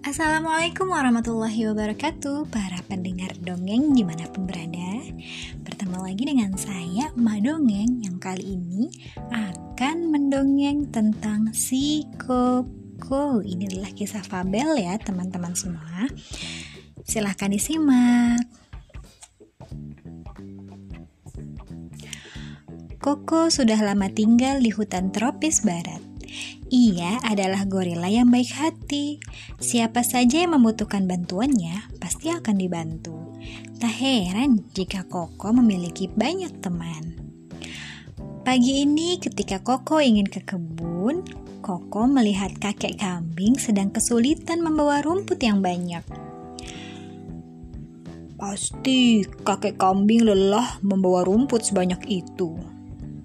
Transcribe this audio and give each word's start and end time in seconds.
Assalamualaikum 0.00 0.88
warahmatullahi 0.88 1.68
wabarakatuh 1.68 2.48
Para 2.48 2.80
pendengar 2.88 3.36
dongeng 3.44 3.92
di 3.92 4.00
mana 4.00 4.24
pun 4.32 4.48
berada. 4.48 5.04
Bertemu 5.60 5.98
lagi 6.00 6.24
dengan 6.24 6.56
saya 6.56 7.12
Emak 7.12 7.44
Dongeng 7.44 8.00
Yang 8.00 8.16
kali 8.16 8.56
ini 8.56 8.88
akan 9.28 10.08
mendongeng 10.08 10.88
tentang 10.88 11.52
si 11.52 12.08
Koko. 12.16 13.44
Ini 13.44 13.68
adalah 13.68 13.92
kisah 13.92 14.24
fabel 14.24 14.80
ya 14.80 14.96
teman-teman 14.96 15.52
semua. 15.52 16.08
Silahkan 17.04 17.52
disimak. 17.52 18.40
Koko 23.04 23.52
sudah 23.52 23.76
lama 23.84 24.08
tinggal 24.08 24.64
di 24.64 24.72
hutan 24.72 25.12
tropis 25.12 25.60
barat 25.60 26.09
ia 26.70 27.18
adalah 27.26 27.66
gorila 27.66 28.06
yang 28.06 28.30
baik 28.30 28.54
hati. 28.54 29.18
Siapa 29.58 30.06
saja 30.06 30.46
yang 30.46 30.54
membutuhkan 30.54 31.10
bantuannya, 31.10 31.90
pasti 31.98 32.30
akan 32.30 32.56
dibantu. 32.56 33.18
Tak 33.82 33.90
heran 33.90 34.62
jika 34.70 35.02
Koko 35.08 35.50
memiliki 35.50 36.06
banyak 36.06 36.62
teman. 36.62 37.18
Pagi 38.40 38.86
ini 38.86 39.18
ketika 39.20 39.60
Koko 39.60 39.98
ingin 39.98 40.30
ke 40.30 40.46
kebun, 40.46 41.26
Koko 41.60 42.08
melihat 42.08 42.56
kakek 42.56 42.96
kambing 42.96 43.60
sedang 43.60 43.92
kesulitan 43.92 44.64
membawa 44.64 45.04
rumput 45.04 45.42
yang 45.44 45.60
banyak. 45.60 46.02
Pasti 48.40 49.20
kakek 49.44 49.76
kambing 49.76 50.24
lelah 50.24 50.80
membawa 50.80 51.20
rumput 51.28 51.60
sebanyak 51.60 52.00
itu. 52.08 52.56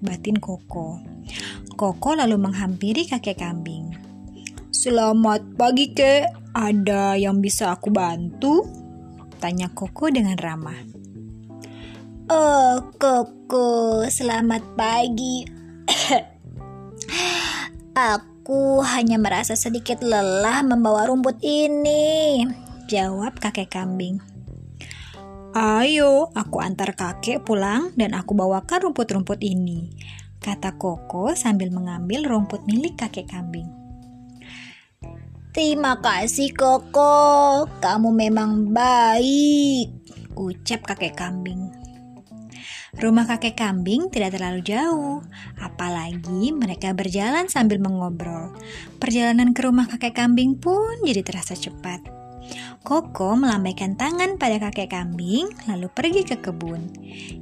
Batin 0.00 0.40
Koko. 0.40 1.11
Koko 1.82 2.14
lalu 2.14 2.38
menghampiri 2.38 3.08
kakek 3.08 3.42
kambing. 3.42 3.90
Selamat 4.70 5.42
pagi, 5.56 5.90
Kek. 5.90 6.52
Ada 6.52 7.16
yang 7.16 7.40
bisa 7.40 7.72
aku 7.72 7.88
bantu? 7.88 8.68
Tanya 9.40 9.72
Koko 9.72 10.12
dengan 10.12 10.36
ramah. 10.36 10.78
Oh, 12.30 12.92
Koko, 13.00 14.04
selamat 14.06 14.62
pagi. 14.78 15.42
aku 18.14 18.84
hanya 18.84 19.18
merasa 19.18 19.58
sedikit 19.58 20.04
lelah 20.04 20.62
membawa 20.62 21.08
rumput 21.08 21.40
ini. 21.42 22.46
Jawab 22.86 23.40
kakek 23.42 23.72
kambing. 23.72 24.22
Ayo, 25.52 26.32
aku 26.32 26.62
antar 26.64 26.94
kakek 26.96 27.44
pulang 27.44 27.92
dan 27.98 28.14
aku 28.16 28.32
bawakan 28.32 28.88
rumput-rumput 28.88 29.40
ini 29.44 29.92
kata 30.42 30.74
Koko 30.74 31.38
sambil 31.38 31.70
mengambil 31.70 32.26
rumput 32.26 32.66
milik 32.66 32.98
kakek 32.98 33.30
kambing. 33.30 33.70
Terima 35.54 36.00
kasih 36.00 36.50
Koko, 36.56 37.68
kamu 37.78 38.08
memang 38.10 38.74
baik, 38.74 39.92
ucap 40.34 40.82
kakek 40.82 41.14
kambing. 41.14 41.70
Rumah 42.92 43.24
kakek 43.24 43.56
kambing 43.56 44.12
tidak 44.12 44.36
terlalu 44.36 44.60
jauh, 44.64 45.24
apalagi 45.60 46.52
mereka 46.52 46.92
berjalan 46.92 47.48
sambil 47.48 47.80
mengobrol. 47.80 48.52
Perjalanan 49.00 49.56
ke 49.56 49.64
rumah 49.64 49.88
kakek 49.88 50.12
kambing 50.12 50.60
pun 50.60 51.00
jadi 51.00 51.24
terasa 51.24 51.56
cepat. 51.56 52.21
Koko 52.82 53.38
melambaikan 53.38 53.94
tangan 53.94 54.42
pada 54.42 54.58
kakek 54.58 54.90
kambing, 54.90 55.46
lalu 55.70 55.86
pergi 55.86 56.26
ke 56.26 56.42
kebun. 56.42 56.90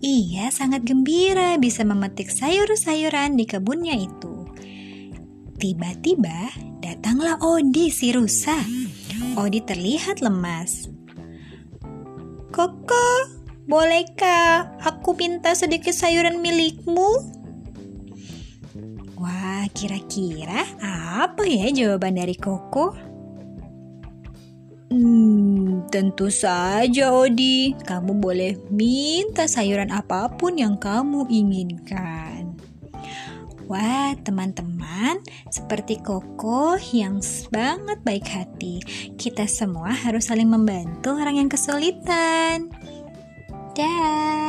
Ia 0.00 0.48
sangat 0.48 0.88
gembira 0.88 1.60
bisa 1.60 1.84
memetik 1.84 2.32
sayur-sayuran 2.32 3.36
di 3.36 3.44
kebunnya 3.44 3.92
itu. 4.00 4.48
Tiba-tiba 5.60 6.56
datanglah 6.80 7.36
Odi 7.44 7.92
si 7.92 8.16
rusa. 8.16 8.56
Odi 9.36 9.60
terlihat 9.60 10.24
lemas. 10.24 10.88
Koko, 12.48 13.08
bolehkah 13.68 14.72
aku 14.80 15.12
minta 15.20 15.52
sedikit 15.52 15.92
sayuran 15.92 16.40
milikmu? 16.40 17.36
Wah, 19.20 19.68
kira-kira 19.76 20.64
apa 20.80 21.44
ya 21.44 21.68
jawaban 21.68 22.16
dari 22.16 22.40
Koko? 22.40 23.05
Hmm, 24.86 25.82
tentu 25.90 26.30
saja 26.30 27.10
Odi, 27.10 27.74
kamu 27.74 28.22
boleh 28.22 28.54
minta 28.70 29.50
sayuran 29.50 29.90
apa 29.90 30.30
pun 30.38 30.54
yang 30.54 30.78
kamu 30.78 31.26
inginkan. 31.26 32.54
Wah, 33.66 34.14
teman-teman, 34.22 35.18
seperti 35.50 35.98
Koko 35.98 36.78
yang 36.94 37.18
sangat 37.18 37.98
baik 38.06 38.30
hati, 38.30 38.78
kita 39.18 39.50
semua 39.50 39.90
harus 39.90 40.30
saling 40.30 40.46
membantu 40.46 41.18
orang 41.18 41.42
yang 41.42 41.50
kesulitan. 41.50 42.70
Dah. 43.74 44.45